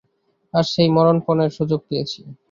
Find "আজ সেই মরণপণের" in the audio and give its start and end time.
0.53-1.51